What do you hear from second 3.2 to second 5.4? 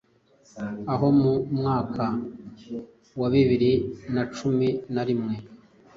bibiri na cumi na rimwe